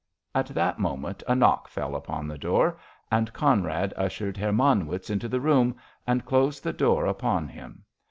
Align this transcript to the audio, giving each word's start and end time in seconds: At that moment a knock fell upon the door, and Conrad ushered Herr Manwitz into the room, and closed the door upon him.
At 0.33 0.47
that 0.47 0.79
moment 0.79 1.21
a 1.27 1.35
knock 1.35 1.67
fell 1.67 1.95
upon 1.95 2.27
the 2.27 2.39
door, 2.39 2.79
and 3.11 3.31
Conrad 3.33 3.93
ushered 3.95 4.35
Herr 4.35 4.51
Manwitz 4.51 5.11
into 5.11 5.27
the 5.29 5.39
room, 5.39 5.75
and 6.07 6.25
closed 6.25 6.63
the 6.63 6.73
door 6.73 7.05
upon 7.05 7.47
him. 7.47 7.83